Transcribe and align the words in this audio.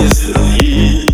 easily. 0.00 1.05